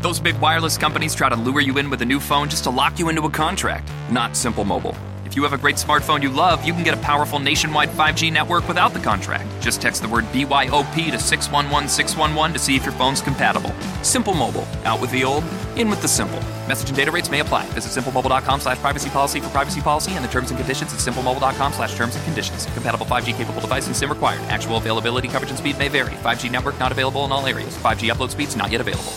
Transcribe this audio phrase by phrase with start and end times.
[0.00, 2.70] Those big wireless companies try to lure you in with a new phone just to
[2.70, 3.92] lock you into a contract.
[4.10, 4.96] Not Simple Mobile.
[5.26, 8.32] If you have a great smartphone you love, you can get a powerful nationwide 5G
[8.32, 9.46] network without the contract.
[9.60, 13.72] Just text the word BYOP to 611611 to see if your phone's compatible.
[14.02, 14.66] Simple Mobile.
[14.84, 15.44] Out with the old,
[15.76, 16.40] in with the simple.
[16.66, 17.66] Message and data rates may apply.
[17.74, 21.74] Visit simplemobile.com slash privacy policy for privacy policy and the terms and conditions at simplemobile.com
[21.74, 22.64] slash terms and conditions.
[22.72, 24.40] Compatible 5G capable device and SIM required.
[24.48, 26.12] Actual availability, coverage, and speed may vary.
[26.12, 27.76] 5G network not available in all areas.
[27.76, 29.12] 5G upload speeds not yet available.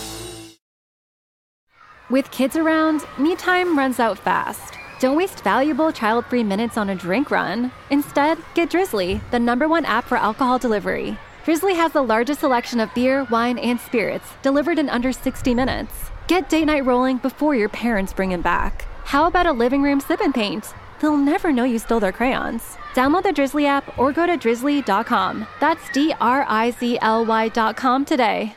[2.10, 4.74] With kids around, me time runs out fast.
[5.00, 7.72] Don't waste valuable child free minutes on a drink run.
[7.88, 11.16] Instead, get Drizly, the number one app for alcohol delivery.
[11.46, 16.10] Drizly has the largest selection of beer, wine, and spirits delivered in under 60 minutes.
[16.26, 18.84] Get date night rolling before your parents bring it back.
[19.04, 20.74] How about a living room sip and paint?
[21.00, 22.76] They'll never know you stole their crayons.
[22.92, 25.46] Download the Drizly app or go to drizly.com.
[25.58, 28.56] That's D R I Z L Y.com today.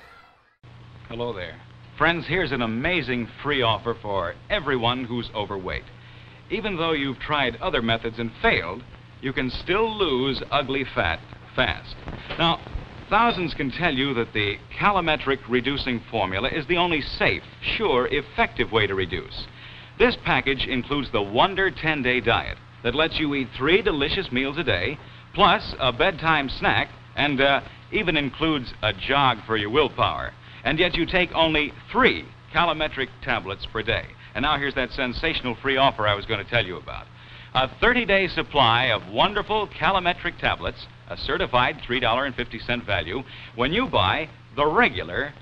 [1.07, 1.55] Hello there.
[1.97, 5.85] Friends, here's an amazing free offer for everyone who's overweight.
[6.51, 8.83] Even though you've tried other methods and failed,
[9.19, 11.19] you can still lose ugly fat
[11.55, 11.95] fast.
[12.37, 12.59] Now,
[13.09, 18.71] thousands can tell you that the calometric reducing formula is the only safe, sure, effective
[18.71, 19.47] way to reduce.
[19.97, 24.59] This package includes the Wonder 10 Day Diet that lets you eat three delicious meals
[24.59, 24.99] a day,
[25.33, 30.31] plus a bedtime snack, and uh, even includes a jog for your willpower.
[30.67, 34.05] And yet you take only three calometric tablets per day.
[34.35, 37.07] And now here's that sensational free offer I was going to tell you about.
[37.53, 43.23] A 30 day supply of wonderful calometric tablets, a certified $3.50 value,
[43.55, 45.33] when you buy the regular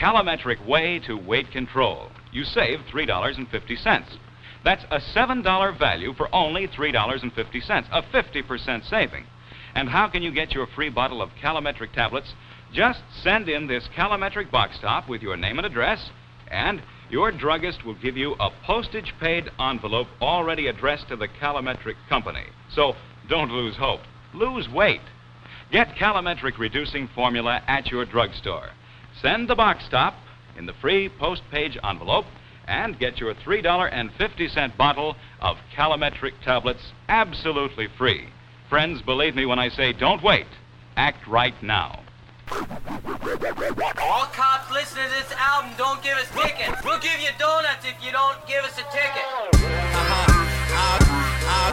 [0.00, 2.10] calometric way to weight control.
[2.32, 4.18] You save $3.50.
[4.64, 9.26] That's a $7 value for only $3.50, a 50% saving.
[9.76, 12.34] And how can you get your free bottle of calometric tablets?
[12.74, 16.10] Just send in this calometric box top with your name and address,
[16.50, 21.94] and your druggist will give you a postage paid envelope already addressed to the Calometric
[22.08, 22.46] Company.
[22.74, 22.94] So
[23.28, 24.00] don't lose hope.
[24.34, 25.02] Lose weight.
[25.70, 28.70] Get Calometric reducing formula at your drugstore.
[29.22, 30.14] Send the box top
[30.58, 32.26] in the free post page envelope
[32.66, 38.30] and get your $3.50 bottle of Calometric tablets absolutely free.
[38.68, 40.46] Friends, believe me when I say don't wait.
[40.96, 42.03] Act right now.
[42.50, 46.84] All cops listening to this album don't give us tickets.
[46.84, 49.24] We'll give you donuts if you don't give us a ticket.
[49.94, 50.28] I,
[50.76, 51.70] I,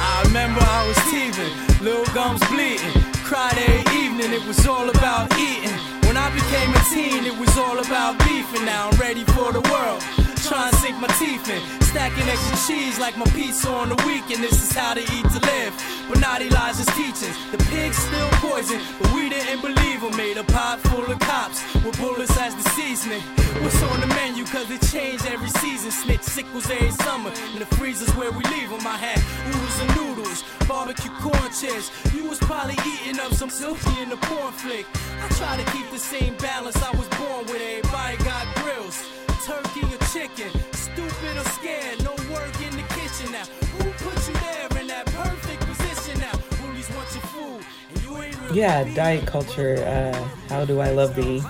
[0.00, 3.04] I remember I was teething, little gums bleeding.
[3.34, 5.74] Every evening, it was all about eating.
[6.06, 8.64] When I became a teen, it was all about beefing.
[8.64, 10.23] Now I'm ready for the world.
[10.44, 11.62] Try and sink my teeth in.
[11.80, 14.44] Stacking extra cheese like my pizza on the weekend.
[14.44, 15.72] This is how to eat to live.
[16.06, 17.32] But not Elijah's teachings.
[17.50, 20.14] The pigs still poison, but we didn't believe him.
[20.18, 23.22] Made a pot full of cops with bullets as the seasoning.
[23.64, 24.44] What's on the menu?
[24.44, 25.90] Cause it changed every season.
[25.90, 27.32] Snitch sickles every summer.
[27.52, 28.86] And the freezer's where we leave them.
[28.86, 31.88] I had oodles and noodles, barbecue corn chips.
[32.12, 34.84] You was probably eating up some silky in the corn flick.
[35.22, 37.62] I try to keep the same balance I was born with.
[37.62, 39.00] Everybody got grills
[39.44, 40.50] turkey or chicken.
[40.72, 43.44] Stupid or scared, no work in the kitchen now.
[43.76, 46.32] Who put you there in that perfect position now?
[46.62, 49.76] Bullies want your food, and you ain't real Yeah, diet culture.
[49.84, 51.42] Uh, how do I love thee?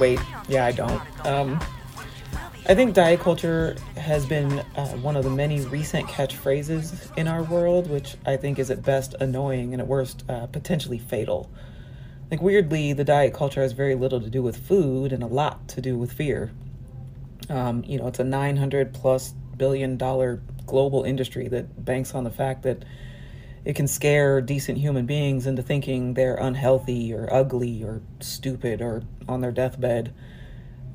[0.00, 1.26] Wait, yeah, I don't.
[1.26, 1.60] Um,
[2.68, 7.42] I think diet culture has been uh, one of the many recent catchphrases in our
[7.44, 11.48] world, which I think is at best annoying and at worst uh, potentially fatal.
[12.30, 15.68] Like, weirdly, the diet culture has very little to do with food and a lot
[15.68, 16.50] to do with fear.
[17.48, 22.30] Um, you know, it's a 900 plus billion dollar global industry that banks on the
[22.30, 22.84] fact that
[23.64, 29.02] it can scare decent human beings into thinking they're unhealthy or ugly or stupid or
[29.28, 30.14] on their deathbed.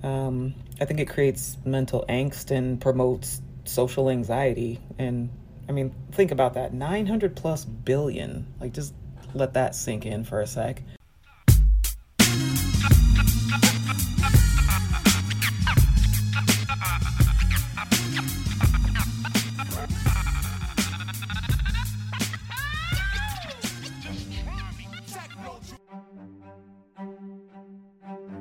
[0.01, 4.79] Um, I think it creates mental angst and promotes social anxiety.
[4.97, 5.29] And
[5.67, 8.45] I mean, think about that 900 plus billion.
[8.59, 8.93] Like, just
[9.33, 10.81] let that sink in for a sec.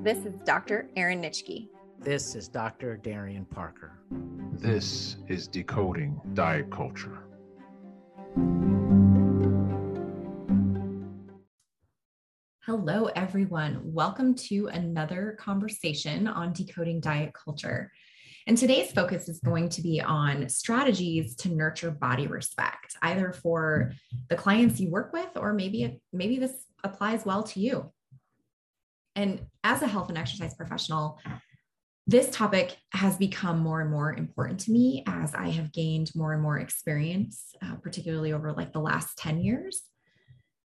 [0.02, 0.90] This is Dr.
[0.96, 1.68] Erin Nitschke.
[2.00, 2.96] This is Dr.
[2.96, 4.00] Darian Parker.
[4.50, 7.22] This is Decoding Diet Culture.
[12.66, 13.80] Hello, everyone.
[13.84, 17.92] Welcome to another conversation on decoding diet culture.
[18.48, 23.92] And today's focus is going to be on strategies to nurture body respect, either for
[24.28, 27.92] the clients you work with, or maybe maybe this applies well to you.
[29.14, 31.18] And as a health and exercise professional,
[32.06, 36.32] this topic has become more and more important to me as I have gained more
[36.32, 39.82] and more experience, uh, particularly over like the last 10 years.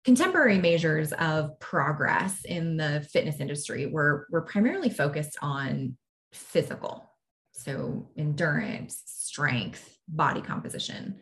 [0.05, 5.96] Contemporary measures of progress in the fitness industry were, were primarily focused on
[6.32, 7.08] physical,
[7.52, 11.20] so endurance, strength, body composition.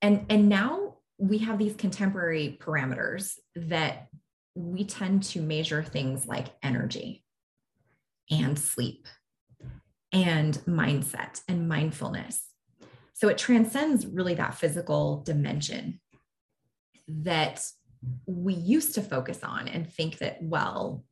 [0.00, 4.08] And, and now we have these contemporary parameters that
[4.54, 7.24] we tend to measure things like energy
[8.30, 9.06] and sleep
[10.12, 12.42] and mindset and mindfulness.
[13.14, 16.00] So it transcends really that physical dimension
[17.08, 17.62] that
[18.26, 21.04] we used to focus on and think that, well,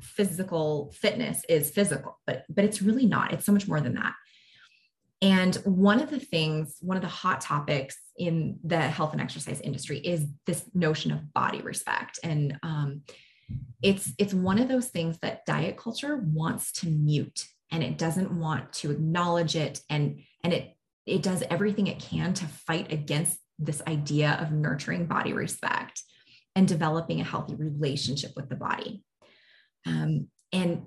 [0.00, 3.32] physical fitness is physical, but but it's really not.
[3.32, 4.14] It's so much more than that.
[5.22, 9.60] And one of the things, one of the hot topics in the health and exercise
[9.60, 12.18] industry is this notion of body respect.
[12.22, 13.02] And um,
[13.82, 18.32] it's it's one of those things that diet culture wants to mute and it doesn't
[18.32, 20.76] want to acknowledge it and and it
[21.06, 26.02] it does everything it can to fight against this idea of nurturing body respect
[26.54, 29.02] and developing a healthy relationship with the body
[29.86, 30.86] um, and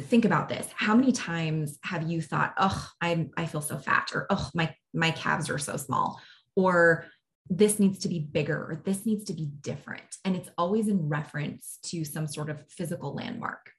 [0.00, 0.66] think about this.
[0.74, 4.74] How many times have you thought oh i i feel so fat or oh my
[4.94, 6.20] my calves are so small
[6.56, 7.06] or
[7.50, 11.08] this needs to be bigger or this needs to be different and it's always in
[11.08, 13.70] reference to some sort of physical landmark.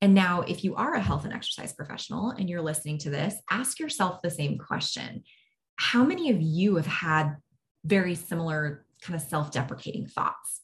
[0.00, 3.34] And now if you are a health and exercise professional and you're listening to this
[3.50, 5.24] ask yourself the same question.
[5.76, 7.36] How many of you have had
[7.84, 10.60] very similar kind of self-deprecating thoughts?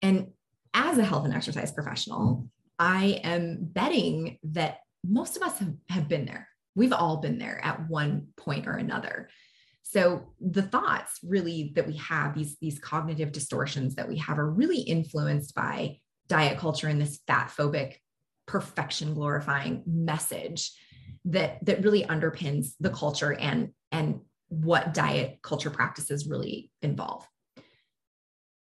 [0.00, 0.28] And
[0.74, 2.48] as a health and exercise professional,
[2.78, 6.48] I am betting that most of us have, have been there.
[6.74, 9.28] We've all been there at one point or another.
[9.82, 14.50] So the thoughts really that we have, these, these cognitive distortions that we have are
[14.50, 17.96] really influenced by diet culture and this fat phobic,
[18.46, 20.72] perfection glorifying message
[21.26, 27.26] that, that really underpins the culture and, and what diet culture practices really involve.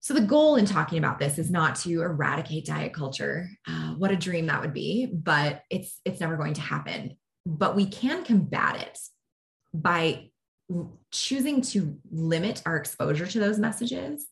[0.03, 3.49] So, the goal in talking about this is not to eradicate diet culture.
[3.65, 7.15] Uh, what a dream that would be, but it's, it's never going to happen.
[7.45, 8.99] But we can combat it
[9.73, 10.27] by
[11.11, 14.27] choosing to limit our exposure to those messages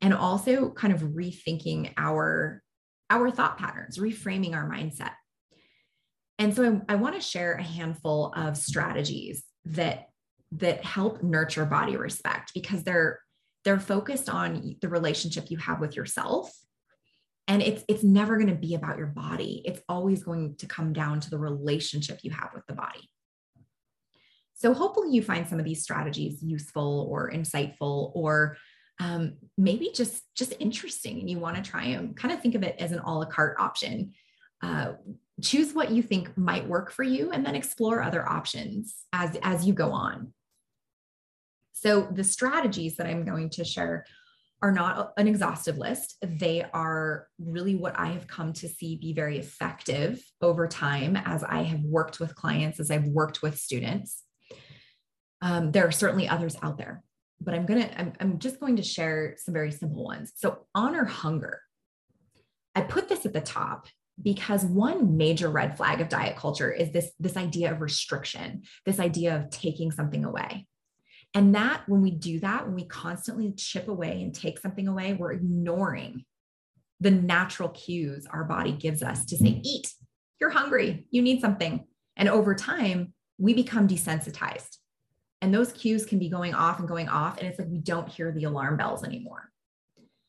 [0.00, 2.62] and also kind of rethinking our,
[3.10, 5.14] our thought patterns, reframing our mindset.
[6.38, 10.10] And so I, I want to share a handful of strategies that
[10.52, 13.20] that help nurture body respect because they're
[13.68, 16.50] they're focused on the relationship you have with yourself.
[17.48, 19.60] And it's it's never going to be about your body.
[19.66, 23.10] It's always going to come down to the relationship you have with the body.
[24.54, 28.56] So hopefully you find some of these strategies useful or insightful or
[29.00, 32.62] um, maybe just just interesting and you want to try them kind of think of
[32.62, 34.14] it as an a la carte option.
[34.62, 34.92] Uh,
[35.42, 39.66] choose what you think might work for you and then explore other options as as
[39.66, 40.32] you go on
[41.80, 44.04] so the strategies that I'm going to share
[44.60, 46.16] are not an exhaustive list.
[46.20, 51.44] They are really what I have come to see be very effective over time as
[51.44, 54.24] I have worked with clients, as I've worked with students.
[55.40, 57.04] Um, there are certainly others out there,
[57.40, 60.32] but I'm gonna, I'm, I'm just going to share some very simple ones.
[60.34, 61.60] So honor hunger.
[62.74, 63.86] I put this at the top
[64.20, 68.98] because one major red flag of diet culture is this, this idea of restriction, this
[68.98, 70.66] idea of taking something away.
[71.38, 75.14] And that, when we do that, when we constantly chip away and take something away,
[75.14, 76.24] we're ignoring
[76.98, 79.94] the natural cues our body gives us to say, eat,
[80.40, 81.86] you're hungry, you need something.
[82.16, 84.78] And over time, we become desensitized.
[85.40, 87.38] And those cues can be going off and going off.
[87.38, 89.52] And it's like we don't hear the alarm bells anymore.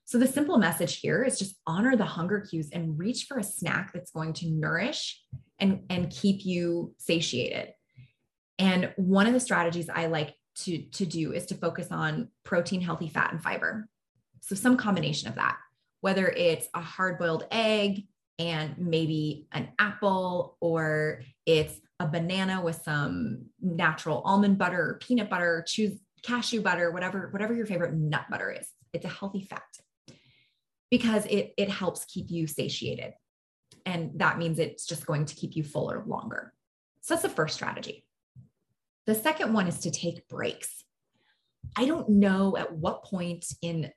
[0.05, 3.43] So, the simple message here is just honor the hunger cues and reach for a
[3.43, 5.19] snack that's going to nourish
[5.57, 7.73] and, and keep you satiated.
[8.59, 12.81] And one of the strategies I like to, to do is to focus on protein,
[12.81, 13.87] healthy fat, and fiber.
[14.41, 15.57] So, some combination of that,
[16.01, 22.81] whether it's a hard boiled egg and maybe an apple, or it's a banana with
[22.83, 28.25] some natural almond butter or peanut butter, choose cashew butter, whatever, whatever your favorite nut
[28.29, 28.67] butter is.
[28.93, 29.63] It's a healthy fat
[30.89, 33.13] because it, it helps keep you satiated.
[33.85, 36.53] And that means it's just going to keep you fuller longer.
[37.01, 38.05] So that's the first strategy.
[39.09, 40.83] The second one is to take breaks.
[41.75, 43.91] I don't know at what point in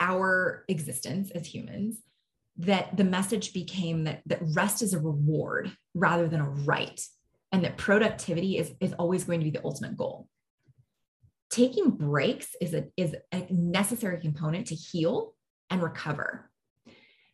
[0.00, 1.98] our existence as humans
[2.56, 6.98] that the message became that, that rest is a reward rather than a right,
[7.52, 10.28] and that productivity is, is always going to be the ultimate goal.
[11.50, 15.34] Taking breaks is a, is a necessary component to heal
[15.68, 16.50] and recover.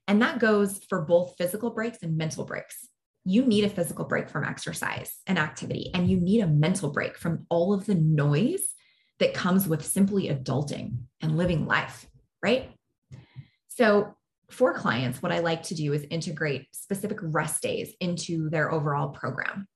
[0.08, 2.88] And that goes for both physical breaks and mental breaks.
[3.30, 7.16] You need a physical break from exercise and activity, and you need a mental break
[7.16, 8.74] from all of the noise
[9.20, 12.08] that comes with simply adulting and living life,
[12.42, 12.72] right?
[13.68, 14.16] So,
[14.50, 19.10] for clients, what I like to do is integrate specific rest days into their overall
[19.10, 19.68] program.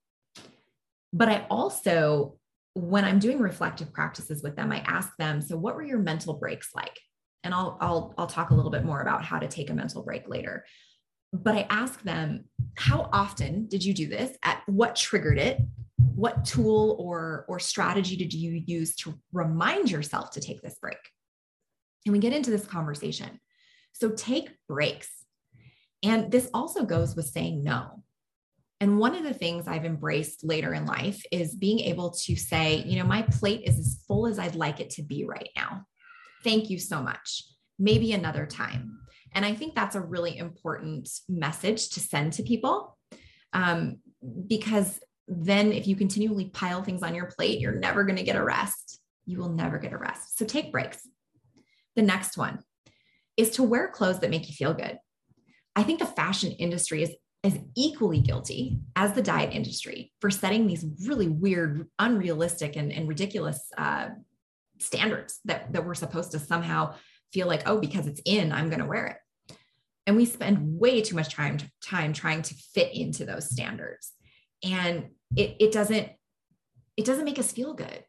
[1.12, 2.36] But I also,
[2.72, 6.34] when I'm doing reflective practices with them, I ask them, so what were your mental
[6.34, 6.98] breaks like?
[7.44, 10.02] And I'll I'll I'll talk a little bit more about how to take a mental
[10.02, 10.64] break later.
[11.34, 12.44] But I ask them,
[12.76, 14.36] how often did you do this?
[14.44, 15.60] At what triggered it?
[15.96, 20.98] What tool or or strategy did you use to remind yourself to take this break?
[22.06, 23.40] And we get into this conversation.
[23.92, 25.10] So take breaks.
[26.04, 28.04] And this also goes with saying no.
[28.80, 32.82] And one of the things I've embraced later in life is being able to say,
[32.86, 35.84] you know, my plate is as full as I'd like it to be right now.
[36.44, 37.44] Thank you so much.
[37.78, 38.93] Maybe another time.
[39.34, 42.96] And I think that's a really important message to send to people
[43.52, 43.98] um,
[44.46, 48.36] because then if you continually pile things on your plate, you're never going to get
[48.36, 49.00] a rest.
[49.26, 50.38] You will never get a rest.
[50.38, 51.08] So take breaks.
[51.96, 52.60] The next one
[53.36, 54.98] is to wear clothes that make you feel good.
[55.76, 57.10] I think the fashion industry is
[57.44, 63.06] is equally guilty as the diet industry for setting these really weird, unrealistic, and, and
[63.06, 64.08] ridiculous uh,
[64.78, 66.94] standards that, that we're supposed to somehow
[67.34, 69.16] feel like, oh, because it's in, I'm going to wear it.
[70.06, 74.12] And we spend way too much time, time trying to fit into those standards.
[74.62, 76.10] And it, it doesn't,
[76.96, 78.04] it doesn't make us feel good.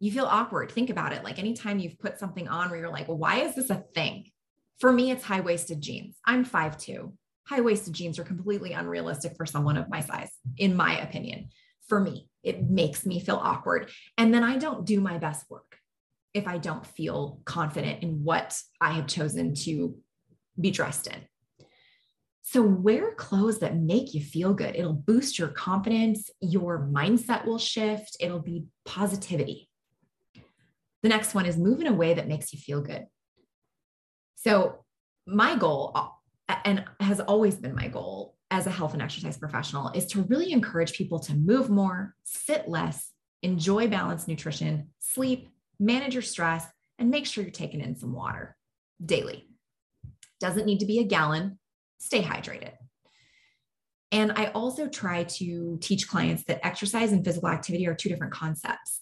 [0.00, 0.72] You feel awkward.
[0.72, 1.24] Think about it.
[1.24, 4.26] Like anytime you've put something on where you're like, well, why is this a thing?
[4.78, 6.16] For me, it's high waisted jeans.
[6.26, 7.12] I'm 5'2
[7.46, 11.48] high waisted jeans are completely unrealistic for someone of my size, in my opinion.
[11.88, 13.90] For me, it makes me feel awkward.
[14.18, 15.78] And then I don't do my best work
[16.34, 19.96] if I don't feel confident in what I have chosen to
[20.60, 21.20] be dressed in.
[22.56, 24.76] So, wear clothes that make you feel good.
[24.76, 29.68] It'll boost your confidence, your mindset will shift, it'll be positivity.
[31.02, 33.08] The next one is move in a way that makes you feel good.
[34.36, 34.86] So,
[35.26, 39.90] my goal uh, and has always been my goal as a health and exercise professional
[39.90, 46.14] is to really encourage people to move more, sit less, enjoy balanced nutrition, sleep, manage
[46.14, 46.66] your stress,
[46.98, 48.56] and make sure you're taking in some water
[49.04, 49.46] daily.
[50.40, 51.58] Doesn't need to be a gallon,
[51.98, 52.72] stay hydrated.
[54.12, 58.32] And I also try to teach clients that exercise and physical activity are two different
[58.32, 59.00] concepts.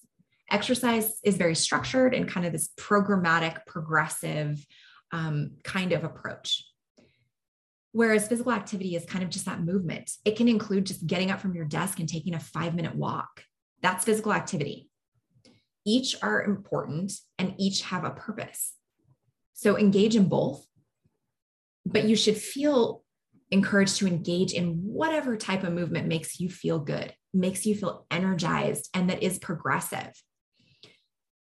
[0.51, 4.65] Exercise is very structured and kind of this programmatic, progressive
[5.13, 6.65] um, kind of approach.
[7.93, 10.11] Whereas physical activity is kind of just that movement.
[10.25, 13.45] It can include just getting up from your desk and taking a five minute walk.
[13.83, 14.91] That's physical activity.
[15.87, 18.73] Each are important and each have a purpose.
[19.53, 20.67] So engage in both,
[21.85, 23.03] but you should feel
[23.50, 28.07] encouraged to engage in whatever type of movement makes you feel good, makes you feel
[28.11, 30.11] energized, and that is progressive.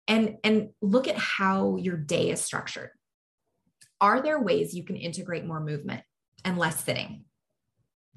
[0.09, 2.91] And, and look at how your day is structured.
[4.01, 6.03] Are there ways you can integrate more movement?
[6.45, 7.25] and less sitting.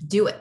[0.05, 0.37] Do it.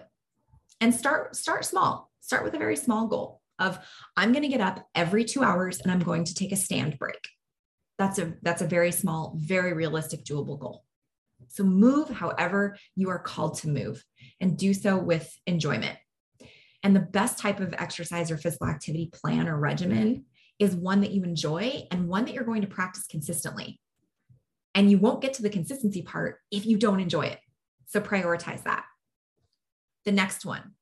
[0.80, 2.10] And start start small.
[2.20, 3.78] Start with a very small goal of
[4.16, 6.98] I'm going to get up every 2 hours and I'm going to take a stand
[6.98, 7.28] break.
[7.98, 10.84] That's a that's a very small, very realistic doable goal.
[11.48, 14.04] So move however you are called to move
[14.40, 15.98] and do so with enjoyment.
[16.82, 20.26] And the best type of exercise or physical activity plan or regimen
[20.58, 23.80] is one that you enjoy and one that you're going to practice consistently.
[24.74, 27.40] And you won't get to the consistency part if you don't enjoy it.
[27.86, 28.84] So prioritize that.
[30.04, 30.72] The next one.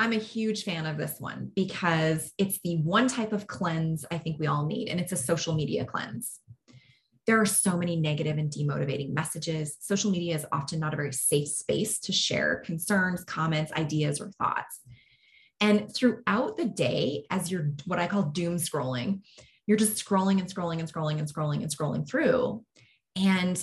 [0.00, 4.18] I'm a huge fan of this one because it's the one type of cleanse I
[4.18, 6.38] think we all need, and it's a social media cleanse.
[7.28, 9.76] There are so many negative and demotivating messages.
[9.80, 14.30] Social media is often not a very safe space to share concerns, comments, ideas, or
[14.30, 14.80] thoughts.
[15.60, 19.20] And throughout the day, as you're what I call doom scrolling,
[19.66, 22.64] you're just scrolling and scrolling and scrolling and scrolling and scrolling through.
[23.14, 23.62] And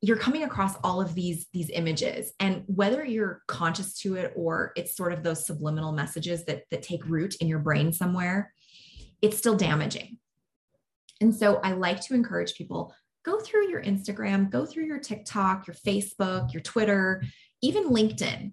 [0.00, 4.72] you're coming across all of these these images and whether you're conscious to it or
[4.76, 8.52] it's sort of those subliminal messages that that take root in your brain somewhere
[9.20, 10.16] it's still damaging
[11.20, 12.94] and so i like to encourage people
[13.24, 17.22] go through your instagram go through your tiktok your facebook your twitter
[17.62, 18.52] even linkedin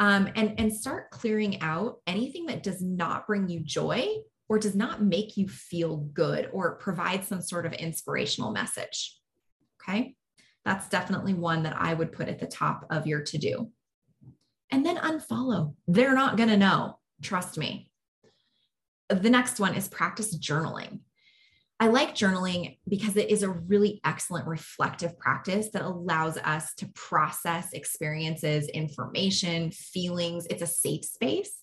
[0.00, 4.06] um, and and start clearing out anything that does not bring you joy
[4.48, 9.16] or does not make you feel good or provide some sort of inspirational message
[9.82, 10.14] okay
[10.64, 13.70] that's definitely one that I would put at the top of your to do.
[14.70, 15.74] And then unfollow.
[15.86, 16.98] They're not going to know.
[17.22, 17.90] Trust me.
[19.10, 21.00] The next one is practice journaling.
[21.80, 26.86] I like journaling because it is a really excellent reflective practice that allows us to
[26.94, 30.46] process experiences, information, feelings.
[30.48, 31.60] It's a safe space.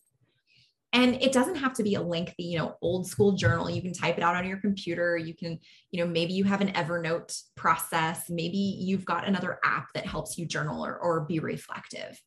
[0.93, 3.69] And it doesn't have to be a lengthy, you know, old school journal.
[3.69, 5.15] You can type it out on your computer.
[5.15, 5.57] You can,
[5.91, 8.29] you know, maybe you have an Evernote process.
[8.29, 12.21] Maybe you've got another app that helps you journal or, or be reflective.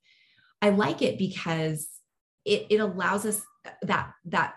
[0.62, 1.87] I like it because
[2.47, 3.43] it, it allows us
[3.83, 4.55] that that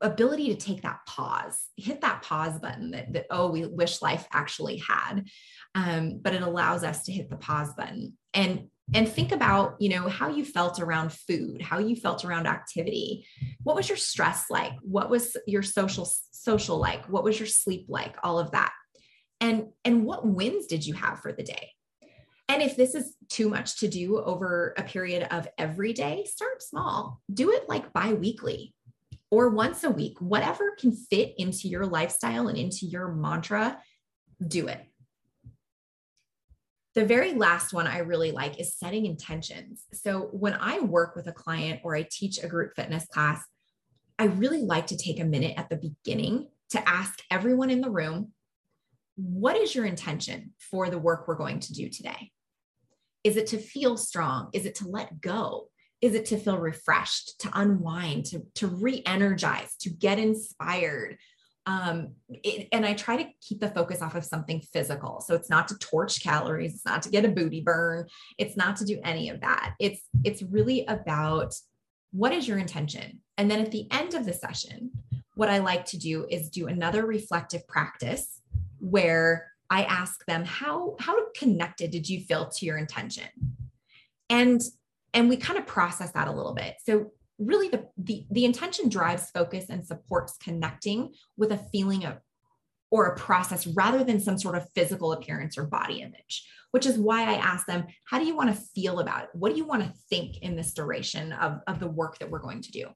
[0.00, 4.26] ability to take that pause, hit that pause button that, that oh, we wish life
[4.32, 5.26] actually had.
[5.74, 8.16] Um, but it allows us to hit the pause button.
[8.34, 12.46] And and think about you know how you felt around food how you felt around
[12.46, 13.26] activity.
[13.62, 14.74] What was your stress like?
[14.82, 17.06] What was your social social like?
[17.06, 18.16] What was your sleep like?
[18.22, 18.72] All of that.
[19.40, 21.70] And and what wins did you have for the day?
[22.48, 26.62] And if this is too much to do over a period of every day start
[26.62, 27.20] small.
[27.32, 28.72] Do it like bi-weekly
[29.30, 33.80] or once a week, whatever can fit into your lifestyle and into your mantra,
[34.46, 34.84] do it.
[36.94, 39.84] The very last one I really like is setting intentions.
[39.92, 43.44] So when I work with a client or I teach a group fitness class,
[44.18, 47.90] I really like to take a minute at the beginning to ask everyone in the
[47.90, 48.32] room,
[49.16, 52.32] what is your intention for the work we're going to do today?
[53.24, 54.48] Is it to feel strong?
[54.52, 55.68] Is it to let go?
[56.02, 61.16] Is it to feel refreshed, to unwind, to, to re energize, to get inspired?
[61.66, 65.20] Um, it, and I try to keep the focus off of something physical.
[65.20, 68.06] So it's not to torch calories, it's not to get a booty burn,
[68.38, 69.74] it's not to do any of that.
[69.80, 71.54] It's it's really about
[72.12, 73.20] what is your intention?
[73.36, 74.90] And then at the end of the session,
[75.34, 78.40] what I like to do is do another reflective practice
[78.78, 83.28] where I ask them how how connected did you feel to your intention?
[84.30, 84.60] And
[85.16, 86.76] and we kind of process that a little bit.
[86.84, 92.18] So really the, the the intention drives focus and supports connecting with a feeling of
[92.90, 96.98] or a process rather than some sort of physical appearance or body image which is
[96.98, 99.30] why i ask them how do you want to feel about it?
[99.32, 102.38] What do you want to think in this duration of, of the work that we're
[102.38, 102.86] going to do?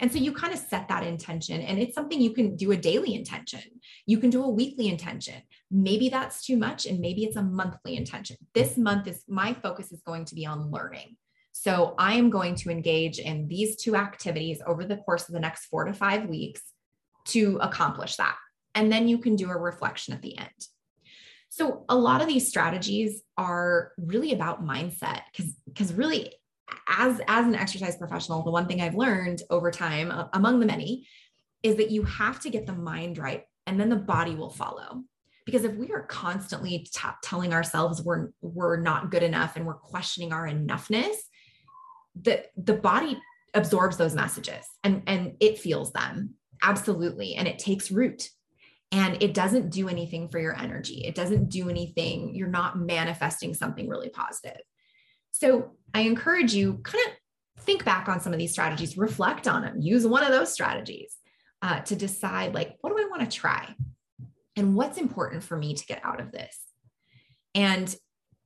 [0.00, 2.76] And so you kind of set that intention and it's something you can do a
[2.76, 3.62] daily intention.
[4.04, 5.40] You can do a weekly intention.
[5.70, 8.36] Maybe that's too much and maybe it's a monthly intention.
[8.54, 11.16] This month is my focus is going to be on learning
[11.52, 15.40] so I am going to engage in these two activities over the course of the
[15.40, 16.62] next four to five weeks
[17.26, 18.36] to accomplish that.
[18.74, 20.48] And then you can do a reflection at the end.
[21.50, 26.32] So a lot of these strategies are really about mindset because because really
[26.88, 30.66] as as an exercise professional the one thing I've learned over time uh, among the
[30.66, 31.06] many
[31.62, 35.02] is that you have to get the mind right and then the body will follow
[35.44, 39.74] because if we are constantly t- telling ourselves we're we're not good enough and we're
[39.74, 41.16] questioning our enoughness
[42.20, 43.20] the the body
[43.54, 46.34] absorbs those messages and and it feels them.
[46.62, 47.34] Absolutely.
[47.34, 48.28] And it takes root
[48.92, 51.02] and it doesn't do anything for your energy.
[51.04, 52.34] It doesn't do anything.
[52.34, 54.60] You're not manifesting something really positive.
[55.32, 59.62] So i encourage you kind of think back on some of these strategies reflect on
[59.62, 61.16] them use one of those strategies
[61.60, 63.74] uh, to decide like what do i want to try?
[64.56, 66.58] And what's important for me to get out of this?
[67.54, 67.94] And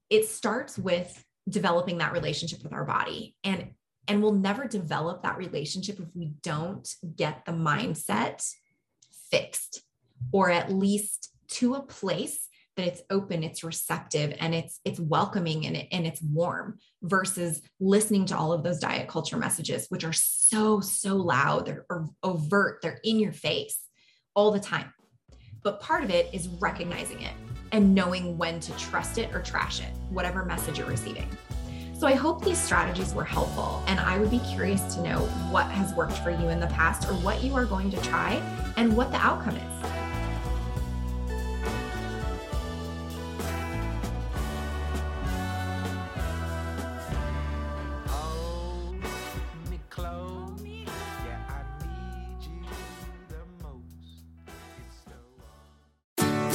[0.08, 3.36] it starts with developing that relationship with our body.
[3.44, 3.70] And
[4.08, 8.48] and we'll never develop that relationship if we don't get the mindset
[9.30, 9.82] fixed
[10.32, 15.66] or at least to a place that it's open it's receptive and it's it's welcoming
[15.66, 20.04] and, it, and it's warm versus listening to all of those diet culture messages which
[20.04, 21.66] are so so loud.
[21.66, 21.86] They're
[22.22, 22.80] overt.
[22.82, 23.78] They're in your face
[24.34, 24.92] all the time.
[25.62, 27.32] But part of it is recognizing it
[27.72, 31.28] and knowing when to trust it or trash it, whatever message you're receiving.
[31.98, 35.18] So I hope these strategies were helpful, and I would be curious to know
[35.50, 38.34] what has worked for you in the past or what you are going to try
[38.76, 39.95] and what the outcome is.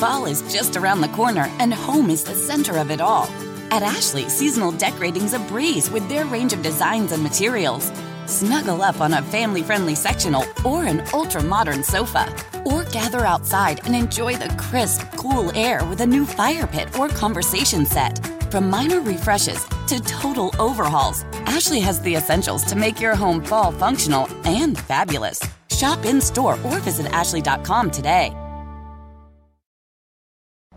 [0.01, 3.25] Fall is just around the corner, and home is the center of it all.
[3.69, 7.91] At Ashley, seasonal decorating's a breeze with their range of designs and materials.
[8.25, 12.35] Snuggle up on a family friendly sectional or an ultra modern sofa.
[12.65, 17.07] Or gather outside and enjoy the crisp, cool air with a new fire pit or
[17.07, 18.25] conversation set.
[18.49, 23.71] From minor refreshes to total overhauls, Ashley has the essentials to make your home fall
[23.71, 25.39] functional and fabulous.
[25.69, 28.35] Shop in store or visit Ashley.com today.